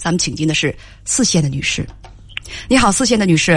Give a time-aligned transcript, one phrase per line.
[0.00, 0.74] 咱们请进的是
[1.04, 1.86] 四线的女士。
[2.68, 3.52] 你好，四线的女士。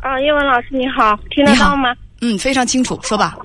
[0.00, 1.96] 啊，叶文老师你好，听得到吗？
[2.20, 3.38] 嗯，非常清楚，说吧。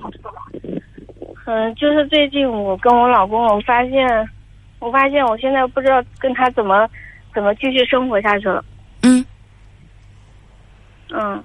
[1.45, 4.29] 嗯，就是最近我跟我老公，我发现，
[4.79, 6.87] 我发现我现在不知道跟他怎么
[7.33, 8.63] 怎么继续生活下去了。
[9.01, 9.25] 嗯，
[11.09, 11.41] 嗯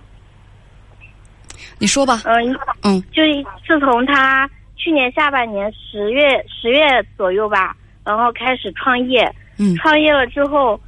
[1.79, 2.23] 你说吧。
[2.25, 3.33] 嗯，嗯就是
[3.67, 6.81] 自从他去年下半年十月十月
[7.17, 10.81] 左右吧，然后开始创业，嗯创业了之后，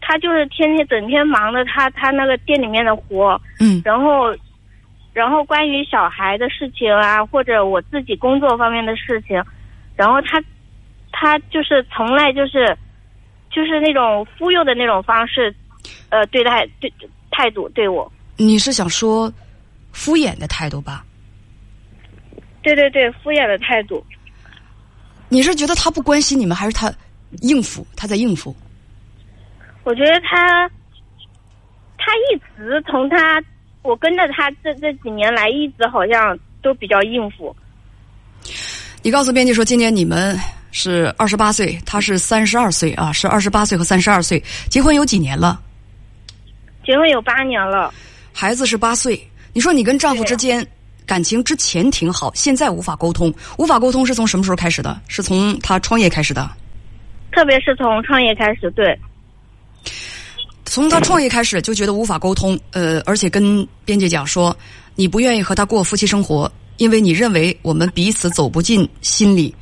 [0.00, 4.34] 他就是天天整天忙着他他那个店里面的活，嗯然后，
[5.12, 9.42] 然后关于小孩的事情啊，或者我自己工作方面的事情，
[9.96, 10.42] 然后他，
[11.10, 12.76] 他就是从来就是，
[13.50, 15.54] 就是那种忽悠的那种方式，
[16.08, 16.92] 呃，对待对
[17.30, 19.32] 态度对我，你是想说
[19.92, 21.04] 敷衍的态度吧？
[22.62, 24.04] 对对对，敷衍的态度。
[25.28, 26.92] 你是觉得他不关心你们，还是他
[27.40, 27.86] 应付？
[27.96, 28.54] 他在应付？
[29.84, 30.68] 我觉得他，
[31.98, 33.42] 他一直从他
[33.82, 37.54] 我跟着他这这几年来，一直好像都比较应付。
[39.02, 40.38] 你告诉编辑说，今年你们
[40.70, 45.60] 是二十八岁，他是三十二岁啊，是二十八岁和三十二岁，结婚有几年了？
[46.84, 47.92] 结婚有八年了，
[48.32, 49.20] 孩子是八岁。
[49.52, 50.64] 你说你跟丈夫之间
[51.04, 55.00] 感情之前挺好，现在无法沟通，无法沟通是从什么时候开始的？
[55.08, 56.48] 是从他创业开始的。
[57.32, 58.98] 特别是从创业开始，对，
[60.64, 64.56] 从他创业开始就觉得无法沟通，呃，而且跟编辑讲说，
[64.94, 69.54] 你不愿意和他过夫妻生活，因为你认为我们彼此走不进心里。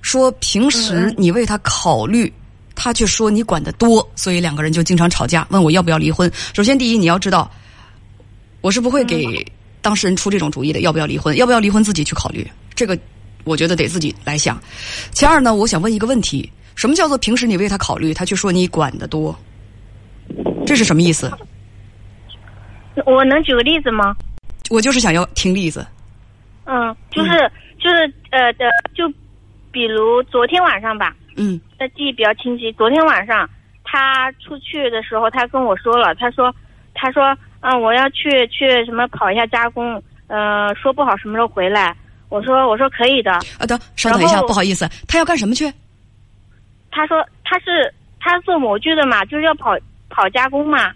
[0.00, 2.32] 说平时你为他考虑，
[2.74, 6.30] 他却说你管得多，所以两个人就经常吵架，问我要不要离婚。
[6.54, 7.50] 首先，第一，你要知道，
[8.60, 9.44] 我是不会给
[9.82, 11.36] 当事人出这种主意的，要不要离婚？
[11.36, 12.96] 要不要离婚自己去考虑，这个
[13.42, 14.58] 我觉得得自己来想。
[15.12, 19.36] 其二呢，我想问一个问题：什么叫做平时你为他考虑，他却说你管得多？
[20.64, 21.28] 这是什么意思？
[23.04, 24.14] 我能举个例子吗？
[24.70, 25.84] 我就是想要听例子。
[26.66, 27.30] 嗯，就是、
[27.80, 29.12] 就是呃的，就
[29.72, 32.70] 比如昨天晚上吧，嗯他记忆比较清晰。
[32.74, 33.50] 昨天晚上
[33.82, 36.54] 他出去的时候，他跟我说了，他说
[36.94, 41.92] 他说嗯，我要去去什么跑一下加工，呃，说不好什么时候回来。
[42.28, 43.32] 我说我说可以的。
[43.58, 45.68] 啊，等稍等一下，不好意思，他要干什么去？
[46.98, 49.76] 他说他是他做模具的嘛，就是要跑
[50.10, 50.90] 跑加工嘛。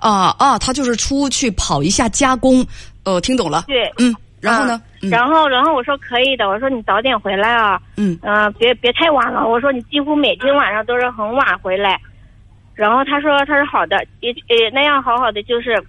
[0.00, 2.64] 啊啊，他就是出去跑一下加工。
[3.04, 3.64] 呃，听懂了。
[3.66, 4.80] 对，嗯，然后呢？
[5.02, 7.80] 嗯然后然后我说可以的，我说你早点回来啊。
[7.96, 9.46] 嗯嗯、别别太晚了。
[9.46, 12.00] 我说你几乎每天晚上都是很晚回来，
[12.74, 15.82] 然后他说他说好的，也也那样好好的就是，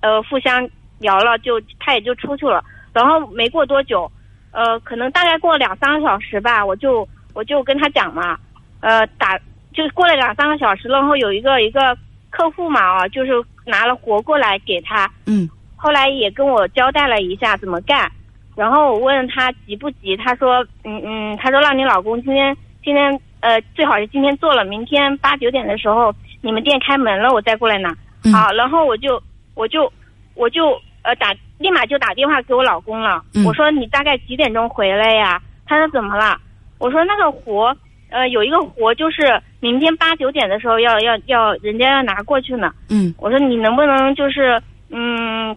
[0.00, 0.68] 呃，互相
[1.00, 2.64] 聊了，就他也就出去了。
[2.92, 4.10] 然后没过多久，
[4.52, 8.36] 呃，可能大概过了两三个小时吧，我就我就跟他讲嘛，
[8.80, 9.38] 呃，打
[9.72, 11.96] 就是过了两三个小时，然后有一个一个
[12.30, 13.32] 客户嘛啊，就是
[13.64, 18.10] 拿了活过来给他，嗯后来也跟我交代了一下怎么干，
[18.56, 27.94] 然后我问他急不急，他说嗯嗯，他说让你老公今天今天呃最好是今天做了，明天八九点的时候你们店开门了，我再过来拿。
[28.24, 29.22] 嗯好，然后我就
[29.54, 29.92] 我就
[30.34, 30.70] 我就
[31.02, 35.40] 呃打立马就打电话给我老公了，嗯我说你大概几点钟回来呀？
[35.66, 36.36] 他说怎么了？
[36.78, 37.76] 我说那个活
[38.10, 42.72] 呃有一个活就是明天八九点的时候要要要人家要拿过去呢。
[42.88, 44.60] 嗯我说你能不能就是
[44.90, 45.50] 嗯，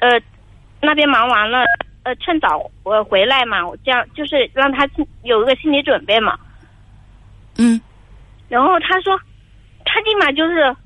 [0.00, 0.20] 呃，
[0.80, 1.64] 那边忙完了，
[2.04, 4.88] 呃，趁早我回来嘛，我这样就是让他
[5.24, 6.38] 有一个心理准备嘛。
[7.58, 7.80] 嗯
[8.48, 9.18] 然后他说，
[9.84, 10.76] 他立马就是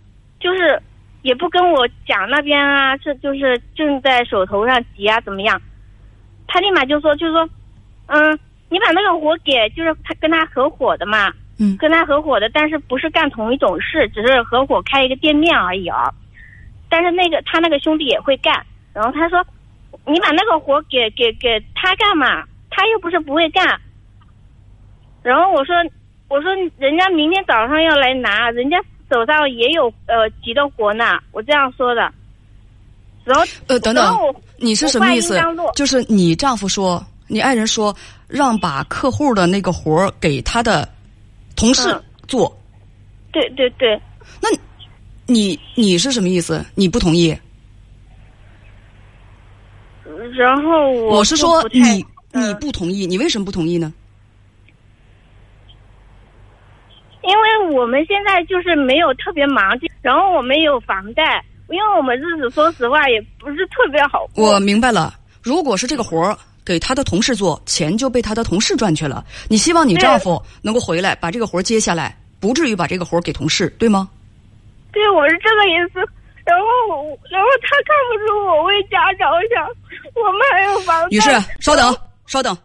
[0.41, 0.81] 就是
[1.23, 5.61] 也不跟我讲那边啊，是就是正在手头上急啊怎么样，
[6.47, 7.49] 他立马就说就说，
[8.07, 8.39] 嗯，
[8.69, 16.13] 你把那个活给就是他跟他合伙的嘛，嗯跟他合伙的，但是不是干同一种事，只是合伙开一个店面而已啊。
[16.89, 18.55] 但是那个他那个兄弟也会干，
[18.93, 19.45] 然后他说，
[20.07, 22.45] 你把那个活给给给他干嘛？
[22.71, 23.81] 他又不是不会干。
[25.23, 25.75] 然后我说
[26.29, 28.77] 我说人家明天早上要来拿，人家
[29.11, 32.13] 手上也有呃急的活呢，我这样说的。
[33.25, 34.05] 然后呃，等等
[34.57, 35.37] 你是什么意思？
[35.75, 37.93] 就是你丈夫说，你爱人说，
[38.29, 40.89] 让把客户的那个活儿给他的
[41.55, 42.57] 同事嗯做，
[43.33, 44.01] 对对对，
[44.41, 44.49] 那
[45.27, 46.65] 你你是什么意思？
[46.75, 47.37] 你不同意？
[50.37, 53.93] 然后我我是说你嗯你不同意，你为什么不同意呢？
[57.23, 64.53] 因为我们现在就是没有特别忙，然后我们有房贷，因为我们日子说实话也不是特别好过。
[64.53, 69.25] 我明白了，如果是这个活儿给他的同事做，钱就被他的同事赚去了。
[69.49, 74.11] 你希望你丈夫能够回来把这个活儿接下来，不至于把这个活儿给同事，对吗？
[74.93, 76.01] 对，我是这个意思。
[76.45, 76.67] 然后，
[77.31, 79.25] 然后他看不出我为家着
[79.55, 79.65] 想，
[80.15, 81.09] 我们还有房。
[81.11, 81.31] 女士，
[81.61, 81.97] 稍等，
[82.27, 82.57] 稍等，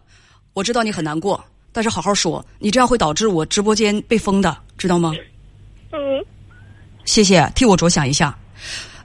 [0.54, 5.13] 我知道你很难过，但是好好说，你这样会导致我直播间被封的，知道吗？
[5.92, 6.25] 嗯。
[7.06, 8.38] 谢谢，替我着想一下。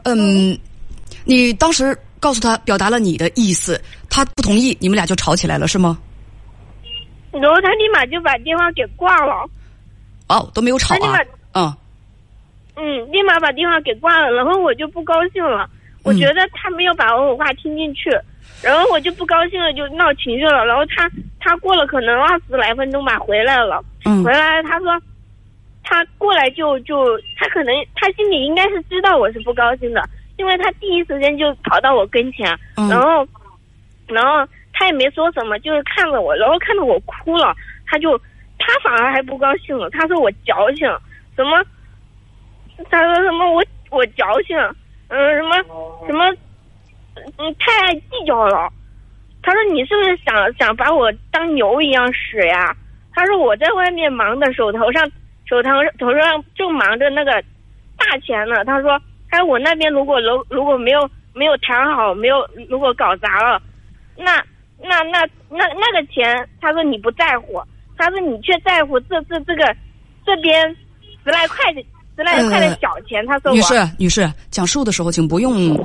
[0.05, 0.57] 嗯，
[1.25, 3.81] 你当时告诉他表达了你的意思，
[4.11, 5.99] 他不同意，你们俩就吵起来了，是吗？
[7.33, 9.49] 然后他立马就把电话给挂了。
[10.29, 11.21] 哦，都没有吵啊。
[11.53, 11.75] 嗯。
[12.77, 15.69] 嗯，立马把电话给挂了，然后我就不高兴了。
[16.03, 18.11] 我觉得他没有把我话听进去，
[18.63, 20.65] 然后我就不高兴了，就闹情绪了。
[20.65, 21.11] 然后他
[21.41, 23.85] 他过了可能二十来分钟吧，回来了。
[24.05, 24.23] 嗯。
[24.25, 25.01] 回来他说。
[25.89, 30.03] 他过来就就他可能他心里应该是知道我是不高兴的，
[30.37, 32.47] 因为他第一时间就跑到我跟前，
[32.77, 33.27] 然后，
[34.09, 37.55] 然后他也没说什么，就是看着我，然后看着我哭了，
[37.87, 38.19] 他就
[38.59, 40.87] 他反而还不高兴了，他说我矫情，
[41.37, 41.65] 什么，
[42.91, 44.57] 他说什么我我矫情，
[45.09, 45.57] 嗯什么
[46.07, 46.25] 什么，
[47.39, 48.71] 嗯太爱计较了，
[49.43, 52.77] 他说你是不是想想把我当牛一样使呀？
[53.15, 55.11] 他说我在外面忙的手头上。
[55.49, 57.31] 手头头上正忙着那个
[57.97, 59.01] 大钱呢，他说
[59.31, 62.37] ：“他说我那边如果如如果没有没有谈好，没有
[62.69, 63.61] 如果搞砸了，
[64.17, 64.43] 那
[64.81, 67.61] 那那那那个钱，他说你不在乎，
[67.97, 69.75] 他说你却在乎这这这个
[70.25, 70.69] 这边
[71.25, 71.83] 十来块的
[72.17, 75.77] 十来块的小钱。”他说：“女士，女士，讲述的时候请不用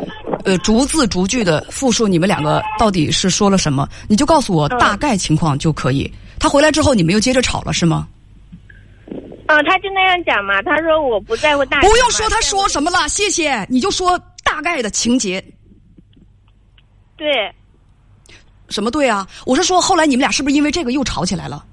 [0.45, 6.09] 呃逐字逐句的复述你们两个到底是说了什么，你就告诉我大概情况就可以。
[6.39, 8.07] 他回来之后，你们又接着吵了是吗？”
[9.51, 10.61] 嗯，他就那样讲嘛。
[10.61, 11.81] 他说我不在乎大。
[11.81, 13.65] 不用说他说什么了，谢谢。
[13.69, 15.43] 你就说大概的情节。
[17.17, 17.53] 对。
[18.69, 19.27] 什么对啊？
[19.45, 21.65] 我是说，后来你们俩是不是因为这个又吵起来了？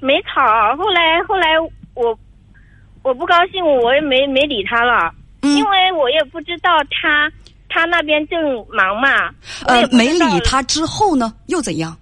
[0.00, 1.58] 没吵，后来后来
[1.94, 2.16] 我
[3.02, 7.28] 我不高兴，我也没没理他了，因为我也不知道他
[7.68, 8.38] 他那边正
[8.68, 9.28] 忙嘛。
[9.66, 11.98] 呃，没理他之后呢，又怎样？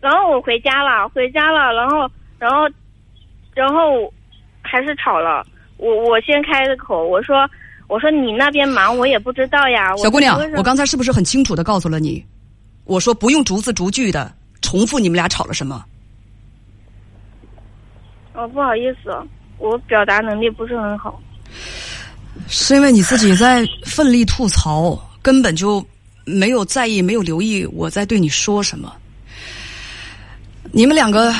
[0.00, 2.08] 然后我回家了，回家了，然后
[2.38, 2.68] 然后。
[3.54, 4.12] 然后
[4.62, 5.44] 还是吵了，
[5.76, 7.48] 我我先开的口，我说
[7.86, 9.94] 我说你那边忙，我也不知道呀。
[9.96, 12.24] 小姑娘，我刚才是不是很清楚的告诉了你？
[12.84, 15.84] 我说不用逐字逐句的重复你们俩吵了什么。
[18.34, 19.14] 哦，不好意思，
[19.58, 21.20] 我表达能力不是很好。
[22.48, 25.84] 是因为你自己在奋力吐槽，根本就
[26.24, 28.92] 没有在意，没有留意我在对你说什么。
[30.72, 31.32] 你们两个，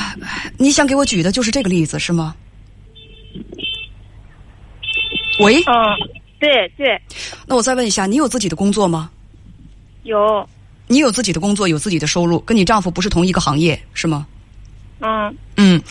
[0.58, 2.37] 你想给我举的就是这个例子是吗？
[5.40, 5.56] 喂。
[5.64, 5.73] 嗯，
[6.38, 7.00] 对对。
[7.46, 9.11] 那我再问一下，你有自己的工作吗？
[10.02, 10.46] 有。
[10.87, 14.26] 你有自己的工作，有自己的收入，跟你丈夫不是同一个行业是吗？
[15.00, 15.34] 嗯。
[15.56, 15.82] 嗯，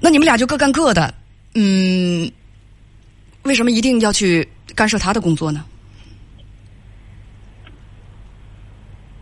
[0.00, 1.14] 那你们俩就各干各的。
[1.54, 2.28] 嗯，
[3.44, 5.64] 为什么一定要去干涉他的工作呢？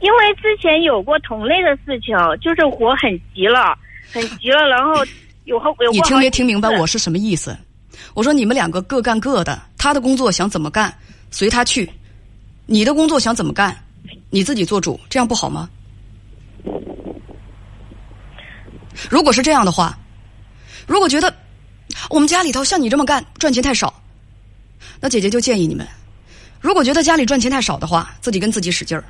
[0.00, 3.76] 因为之前有过同类的事情，就是火很急了，
[4.12, 5.04] 很急了，然后
[5.44, 7.56] 有后有你听没听明白我是什么意思？
[8.14, 10.92] 我说你们两个各干各的，他的工作想怎么干
[11.30, 11.90] 随他去，
[12.66, 13.76] 你的工作想怎么干
[14.30, 15.68] 你自己做主，这样不好吗？
[19.08, 19.98] 如果是这样的话，
[20.86, 21.32] 如果觉得
[22.08, 24.02] 我们家里头像你这么干赚钱太少，
[25.00, 25.86] 那姐姐就建议你们，
[26.60, 29.04] 如果觉得家里赚钱太少的话，自己跟自己使劲儿。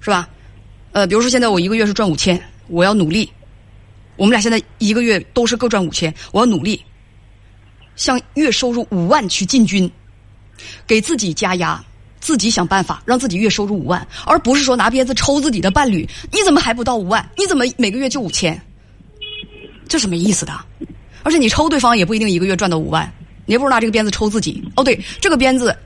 [0.00, 0.28] 是吧？
[0.92, 3.30] 呃，比如说现在我一个月是赚五千，我要努力。
[4.16, 6.82] 我们俩现在一个月都是各赚五千，我要努力，
[7.96, 9.90] 向月收入五万去进军，
[10.86, 11.84] 给自己加压，
[12.18, 16.08] 自己想办法让自己月收入五万，而不是说拿鞭子抽自己的伴侣。
[16.32, 17.28] 你怎么还不到五万？
[17.36, 18.58] 你怎么每个月就五千？
[19.86, 20.52] 这是没意思的。
[21.22, 23.12] 而且你抽对方也不一定一个月赚到五万，
[23.44, 24.64] 你也不如拿这个鞭子抽自己。
[24.76, 25.76] 哦，对，这个鞭子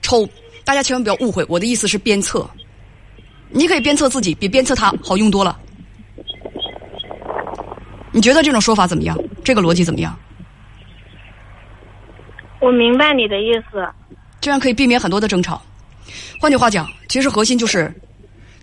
[0.00, 0.26] 抽，
[0.64, 2.48] 大家千万不要误会，我的意思是鞭策。
[3.54, 5.56] 你可以鞭策自己，比鞭策他好用多了。
[8.10, 9.16] 你觉得这种说法怎么样？
[9.44, 10.18] 这个逻辑怎么样？
[12.60, 13.88] 我明白你的意思。
[14.40, 15.62] 这样可以避免很多的争吵。
[16.40, 17.94] 换句话讲，其实核心就是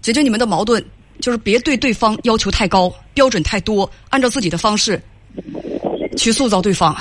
[0.01, 0.83] 解决你们的矛盾，
[1.21, 5.01] 就是别对对方要求太高，标准太多，按照自己的方式
[6.17, 6.93] 去塑造对方，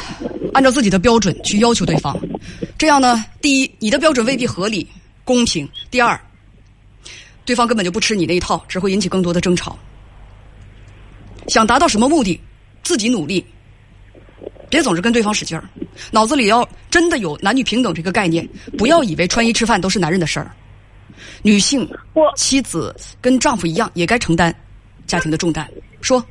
[0.54, 2.16] 按照自己的标准去要求对方。
[2.78, 4.88] 这样呢，第一，你的标准未必合理、
[5.24, 6.18] 公平；第二。
[7.50, 9.76] 对方根本就不吃你那一套，只会引起更多的争吵。
[11.48, 12.40] 想达到什么目的，
[12.84, 13.44] 自己努力，
[14.68, 15.64] 别总是跟对方使劲儿。
[16.12, 20.48] 脑子里要真的有男女平等这个概念，不要以为穿衣吃饭都是男人的事儿。
[21.42, 21.90] 女性，
[22.36, 24.54] 妻子跟丈夫一样，也该承担
[25.08, 25.68] 家庭的重担。
[26.00, 26.24] 说，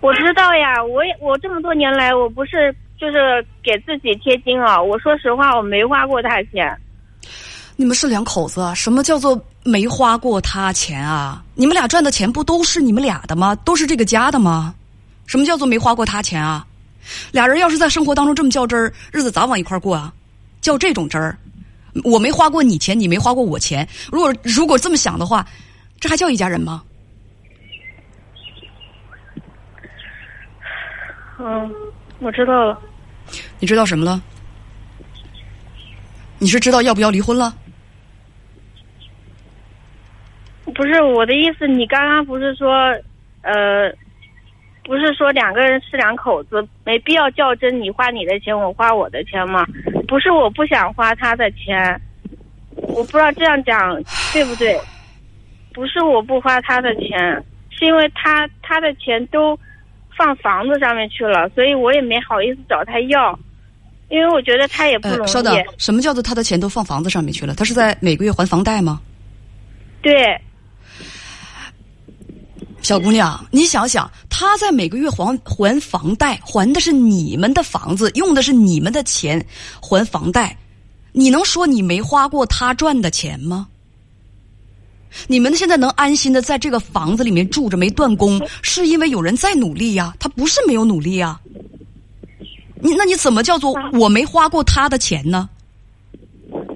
[0.00, 4.78] 我知道呀，我也我这么多年来，我不是就是给自己贴金啊。
[4.78, 6.78] 我说实话，我没花过大钱。
[7.80, 8.74] 你们是两口子啊？
[8.74, 11.44] 什么叫做没花过他钱啊？
[11.54, 13.54] 你们俩赚的钱不都是你们俩的吗？
[13.64, 14.74] 都是这个家的吗？
[15.26, 16.66] 什么叫做没花过他钱啊？
[17.30, 20.12] 俩人要是在生活当中这么较真儿，日子咋往一块儿过啊？
[20.60, 21.38] 较这种真儿，
[22.02, 23.88] 我没花过你钱，你没花过我钱。
[24.10, 25.46] 如果如果这么想的话，
[26.00, 26.82] 这还叫一家人吗？
[31.38, 31.72] 嗯，
[32.18, 32.76] 我知道了。
[33.60, 34.20] 你知道什么了？
[36.40, 37.54] 你是知道要不要离婚了？
[40.74, 42.70] 不是我的意思，你刚刚不是说，
[43.42, 43.90] 呃，
[44.84, 49.66] 不是说两个人是两口子，没必要较真，你花你的钱，我花我的钱吗？
[50.06, 52.00] 不是我不想花他的钱，
[52.76, 53.94] 我不知道这样讲
[54.32, 54.78] 对不对？
[55.72, 59.58] 不是我不花他的钱，是因为他他的钱都
[60.16, 63.38] 放房子上面去了，所以我也没好意思找他要，
[64.08, 65.30] 因为我觉得他也不容易。
[65.30, 67.54] 稍等，什么叫做他的钱都放房子上面去了？
[67.54, 69.00] 他是在每个月还房贷吗？
[70.02, 70.38] 对。
[72.88, 79.44] 小姑娘，你想想，他在每个月还还房贷，还的是你们的房子，用的是你们的钱
[79.78, 80.56] 还房贷，
[81.12, 83.68] 你能说你没花过他赚的钱吗？
[85.26, 91.38] 你们现在能安心的在这个房子里面住着没断供，是因为有人在努力呀，他不是没有努力呀。
[92.80, 95.50] 你那你怎么叫做我没花过他的钱呢？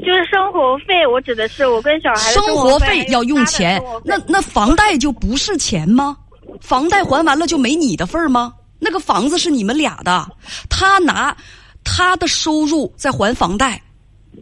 [0.05, 6.17] 就是生活费，我指的是我跟小孩生活费要用钱，那那房贷就不是钱吗？
[6.61, 8.53] 房贷还完了就没你的份儿吗？
[8.79, 10.29] 那个房子是你们俩的，
[10.69, 11.37] 他拿
[11.85, 13.81] 他的收入在还房贷。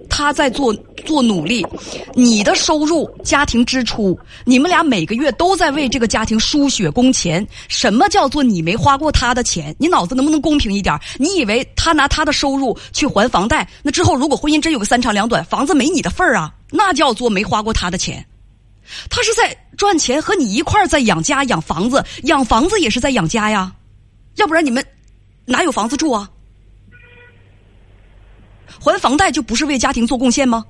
[0.09, 0.73] 他在做
[1.05, 1.67] 做努力，
[2.15, 7.47] 你的收入、家庭支出，你们俩每个月都在为这个家庭输血工钱。
[7.69, 9.75] 什么叫做你没花过他的钱？
[9.79, 10.99] 你脑子能不能公平一点？
[11.17, 16.53] 你以为他拿他的收入去还房贷，那之后如果婚姻真有个三长两短，房子没你的份儿啊？
[16.71, 18.25] 那叫做没花过他的钱。
[19.09, 23.73] 他是在赚钱，和你一块儿在养家、养房子，养房子也是在养家呀。
[24.37, 24.85] 要不然你们
[25.45, 26.29] 哪有房子住啊？
[28.81, 30.65] 还房贷就不是为家庭做贡献吗？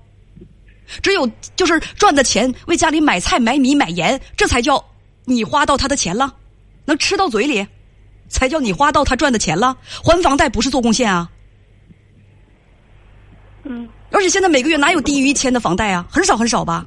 [1.03, 4.85] 只有就是赚的钱为家里买菜、买米、买盐，这才叫
[5.25, 6.35] 你花到他的钱了，
[6.85, 7.65] 能吃到嘴里，
[8.29, 9.77] 才叫你花到他赚的钱了。
[10.03, 11.31] 还房贷不是做贡献啊。
[13.63, 13.89] 嗯。
[14.11, 16.05] 而且现在每个月哪有低于一千的房贷啊？
[16.11, 16.85] 很少很少吧。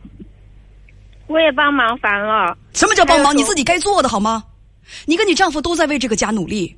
[1.28, 2.58] 我也帮忙烦了。
[2.74, 3.36] 什么叫帮忙？
[3.36, 4.44] 你自己该做的好吗？
[5.06, 6.78] 你跟你丈夫都在为这个家努力，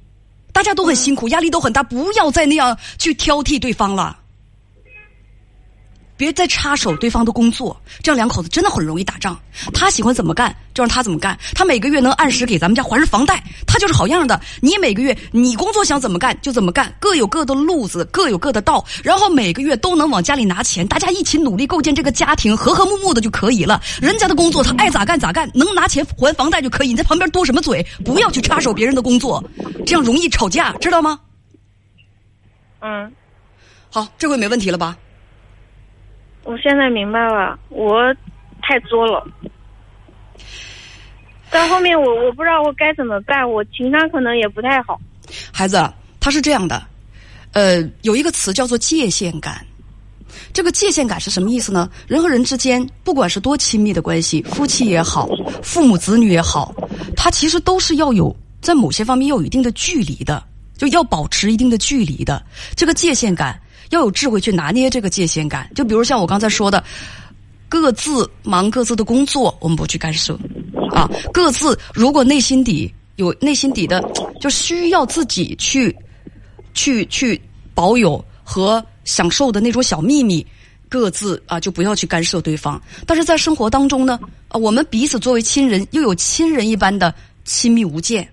[0.53, 4.19] 大家都很辛苦，压力都很大，不要再那样去挑剔对方了。
[6.17, 9.38] 别再插手对方的工作，这样两口子真的很容易打仗。
[9.74, 14.39] 他喜欢怎么干就让他怎么干，他每个月能按时给咱们家还上房贷，他就是好样的。
[14.62, 23.81] 你每个月你工作想怎么干就怎么干，各有各的路子，各有各的道，然后每个月都能往家里拿钱，大家一起努力构建这个家庭，和和睦睦的就可以了。
[24.01, 26.89] 人家的工作他爱咋干咋干，能拿钱还房贷就可以。
[26.89, 27.86] 你在旁边多什么嘴？
[28.03, 29.43] 不要去插手别人的工作，
[29.86, 31.19] 这样容易吵架，知道吗？
[32.81, 33.12] 嗯，
[33.89, 34.98] 好，这回没问题了吧？
[36.45, 38.13] 我现在明白了，我
[38.61, 39.27] 太作了。
[41.51, 44.99] 到后面我我不知道我该怎么办，我情商可能也不太好。
[45.51, 45.83] 孩子，
[46.19, 46.81] 他是这样的，
[47.53, 49.65] 呃，有一个词叫做界限感。
[50.53, 51.89] 这个界限感是什么意思呢？
[52.07, 55.27] 人和人之间，不管是多亲密的关系，夫妻也好，
[55.63, 56.73] 父母子女也好，
[57.15, 60.43] 他其实都是要有在某些方面要有一定的距离的，
[60.77, 62.44] 就要保持一定的距离的。
[62.75, 63.60] 这个界限感。
[63.91, 66.84] 要有智慧去拿捏这个界限感，就比如像我刚才说的，
[67.70, 70.34] 各自忙各自的工作，我们不去干涉，
[70.89, 74.01] 啊，各自如果内心底有内心底的，
[74.41, 75.96] 就需要自己去，
[76.74, 77.39] 去去
[77.75, 80.46] 保有和享受的那种小秘密，
[80.89, 82.82] 各自啊就不要去干涉对方。
[83.05, 87.13] 但是在生活当中呢，啊，我们彼此作为亲人，又有亲人一般的
[87.44, 88.27] 亲密无间。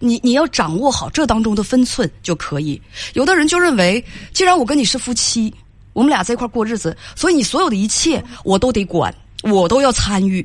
[0.00, 2.80] 你你要掌握好这当中的分寸就可以。
[3.14, 5.54] 有的人就认为，既然我跟你是夫妻，
[5.92, 10.44] 我们俩在一块过日子，所以你所有的一切我都得管，我都要参与。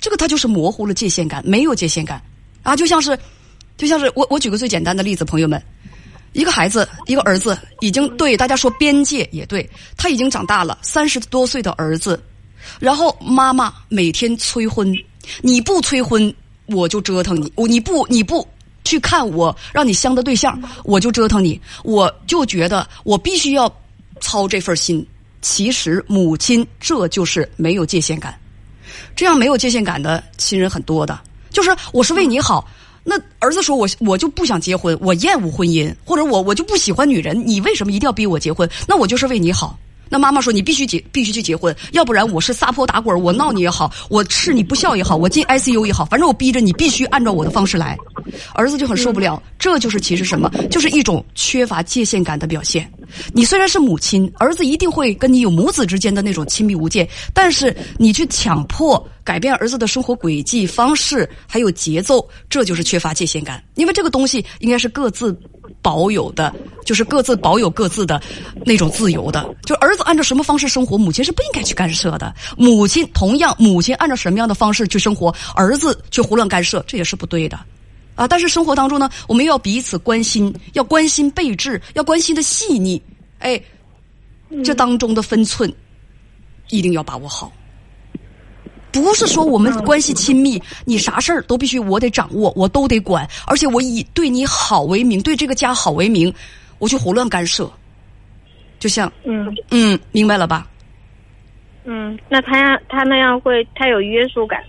[0.00, 2.20] 这个他就是模糊了界限感，没有界限感
[2.62, 2.74] 啊！
[2.74, 3.16] 就像是，
[3.76, 5.62] 就像是我我举个最简单的例子，朋友们，
[6.32, 9.68] 一个孩子，一个儿子，已经对大家说边界也对，
[9.98, 12.18] 他已经长大了，三十多岁的儿子，
[12.80, 14.90] 然后妈妈每天催婚，
[15.42, 16.34] 你不催婚
[16.64, 18.46] 我就折腾你，我你不你不。
[18.84, 23.74] 去看我让你相的对象，我就折腾你，我就觉得我必须要
[24.20, 25.04] 操这份心。
[25.40, 28.38] 其实母亲这就是没有界限感，
[29.14, 32.66] 这样没有界限感的亲人很多的，就是我是为你好，
[33.02, 38.68] 那儿子说我我就不想结婚，我厌恶婚姻，或者我我就不喜欢女人，你为什么一定要逼我结婚？
[38.88, 39.78] 那我就是为你好。
[40.14, 47.98] 那妈妈说你必须结必须去结婚，要不然我是撒泼打滚，我闹你也好，我斥你不孝也好，我进 ICU 也好，反正我逼着你必须按照我的方式来。
[48.52, 52.88] 儿子就很受不了，这就是其实什么，就是一种缺乏界限感的表现。
[53.32, 63.60] 你虽然是母亲，儿子一定会跟你有母子之间的那种亲密无间，但是你去强迫改变儿子的生活轨迹、方式还有节奏，这就是缺乏界限感。
[63.74, 65.36] 因为这个东西应该是各自
[65.84, 66.50] 保有的，
[66.86, 68.20] 就是各自保有各自的
[68.64, 69.54] 那种自由的。
[69.66, 72.34] 就儿子按照什么方式生活，母亲是不应该去干涉的。
[72.56, 77.60] 母亲同样，母亲按照什么样的方式去生活，儿子去胡乱干涉，这也是不对的。
[78.14, 78.26] 啊！
[78.26, 83.02] 但是生活当中呢，我们要彼此关心，要关心备至，要关心的细腻。
[83.40, 83.60] 哎，
[84.64, 85.70] 这当中的分寸
[86.70, 87.52] 一定要把握好。
[88.94, 96.32] 不是说我们关系亲密，你啥事儿都必须我得掌握，我都得管，而且我以对你好为名，对这个家好为名，
[96.78, 97.70] 我去胡乱干涉。
[98.78, 100.68] 就像，嗯嗯，明白了吧？
[101.84, 104.62] 嗯，那他他那样会，太有约束感。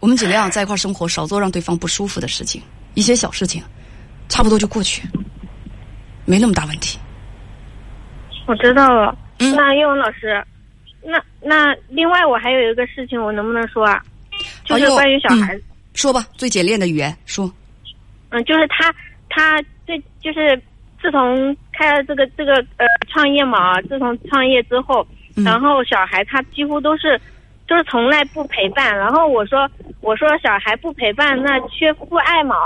[0.00, 2.60] 我们尽量在一块生活，少做让对方不舒服的事情，
[2.94, 3.62] 一些小事情，
[4.28, 5.02] 差不多就过去，
[6.24, 6.98] 没那么大问题。
[8.46, 9.16] 我知道了。
[9.38, 10.42] 嗯那英文老师，
[11.06, 14.02] 那那另外我还有一个事情，我能不能说啊？
[14.64, 17.50] 就是关于小孩子，说吧，最简练的语言说。
[18.30, 18.92] 嗯，就是他
[19.28, 20.60] 他最就是
[21.00, 25.44] 自从开了这个这个呃创业嘛，自从创业之后，嗯。
[25.44, 27.18] 然后小孩他几乎都是
[27.68, 29.70] 就是从来不陪伴，然后我说
[30.00, 32.56] 我说小孩不陪伴那缺父爱嘛，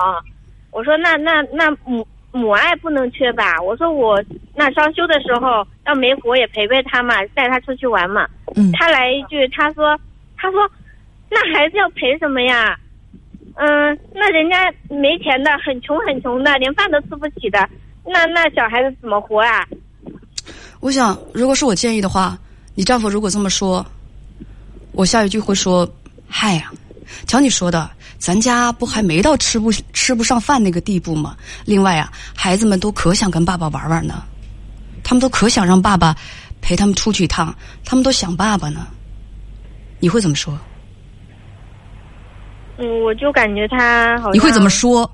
[0.70, 4.22] 我说那那那母母爱不能缺吧，我说我
[4.54, 8.26] 那双休的时候要没活也陪陪他嘛，带他出去玩嘛，
[8.56, 9.98] 嗯他来一句他说
[10.36, 10.60] 他说
[11.30, 12.76] 那孩子要陪什么呀？
[13.56, 17.68] 嗯，那人家没钱的，很穷很穷的，连饭都吃不起的，
[18.06, 19.66] 那那小孩子怎么活啊？
[20.80, 22.38] 我想，如果是我建议的话，
[22.74, 23.84] 你丈夫如果这么说，
[24.92, 25.86] 我下一句会说
[26.26, 26.70] ：“嗨呀，
[27.26, 31.36] 瞧你说的，咱家不还没到吃不吃不上饭那个地步吗？
[31.66, 34.22] 另外啊，孩子们都可想跟爸爸玩玩呢，
[35.10, 36.16] 他们都可想让爸爸
[36.60, 37.52] 陪他们出去一趟，
[37.84, 38.86] 他们都想爸爸呢。
[39.98, 40.56] 你会怎么说？
[42.78, 44.70] 嗯，我就感觉他好像你会怎么？
[44.70, 45.10] 说？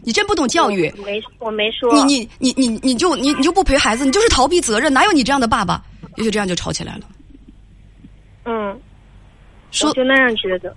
[0.00, 0.92] 你真不懂教育。
[0.98, 1.90] 我没，我没说。
[2.04, 5.82] 你你你你你就你你就不陪孩子，你就是逃避责任，哪有你这样的爸爸？
[6.16, 7.06] 也许这样就吵起来了。
[8.44, 8.78] 嗯，
[9.70, 10.76] 说就那样觉得。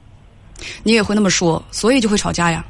[0.83, 2.65] 你也会那么说，所以就会吵架呀。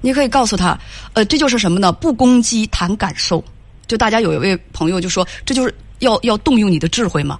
[0.00, 0.78] 你可以告诉他，
[1.12, 1.92] 呃，这就是什么呢？
[1.92, 3.42] 不攻击，谈感受。
[3.86, 7.38] 就大家有一位朋友就说，这就是要要动用你的智慧嘛。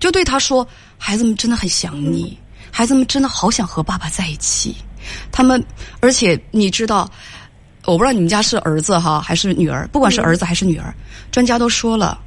[0.00, 0.66] 就对他说，
[0.98, 2.38] 孩子们真的很想你，
[2.70, 4.74] 孩子们真的好想和爸爸在一起。
[5.30, 5.62] 他们，
[6.00, 7.10] 而且你知道，
[7.84, 10.94] 我不知道你们家是儿子哈还是女儿，不管是儿子还是女儿，
[11.30, 12.20] 专家都说了，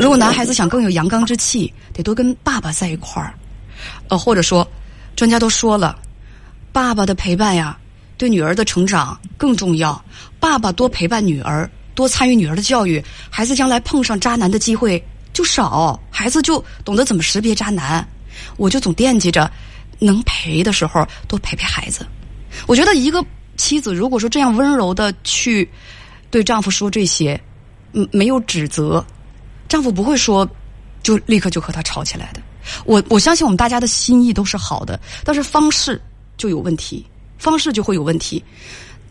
[0.00, 3.32] 如果男孩子想更有阳刚之气，得多跟爸爸在一块儿。
[4.08, 4.66] 呃，或者说，
[5.16, 5.98] 专家都说了，
[6.72, 7.76] 爸爸的陪伴呀，
[8.22, 10.00] 对女儿的成长更重要。
[10.38, 18.06] 爸爸多陪伴女儿，多参与女儿的教育，孩子将来碰上渣男的机会就少，孩子就懂得怎么识别渣男。
[18.56, 19.50] 我就总惦记着，
[19.98, 22.06] 能陪的时候多陪陪孩子。
[22.68, 23.24] 我觉得一个
[23.56, 25.68] 妻子如果说这样温柔的去
[26.30, 27.40] 对丈夫说这些，
[27.92, 29.04] 嗯，没有指责，
[29.68, 30.48] 丈夫不会说
[31.02, 32.40] 就立刻就和他吵起来的。
[32.84, 36.00] 我我相信我们大家的心意都是好的，但是方式
[36.36, 37.04] 就有问题，
[37.42, 38.42] 方式就会有问题。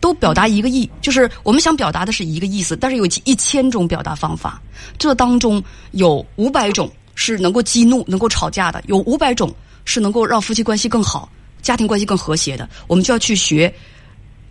[0.00, 4.60] 都表达一个意，就是我们想表达的是一个意思，但是有一千种表达方法，
[4.98, 11.30] 这当中有五百种是能够激怒、能够吵架的，有五百种是能够让夫妻关系更好、
[11.62, 13.72] 家庭关系更和谐的，我们就要去学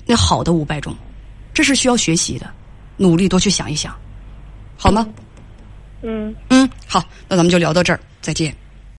[0.05, 0.95] 那好的五百种，
[1.53, 2.49] 这是需要学习的，
[2.95, 3.93] 努力多去想一想，
[4.77, 5.05] 好吗？
[6.01, 6.33] 嗯。
[6.47, 8.55] 嗯，好，那咱们就聊到这儿，再见。